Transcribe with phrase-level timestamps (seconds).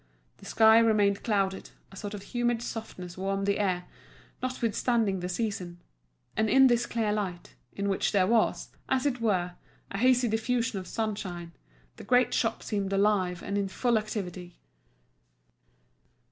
[0.37, 3.85] The sky remained clouded, a sort of humid softness warmed the air,
[4.41, 5.77] notwithstanding the season;
[6.35, 9.51] and in this clear light, in which there was, as it were,
[9.91, 11.51] a hazy diffusion of sunshine,
[11.97, 14.57] the great shop seemed alive and in full activity.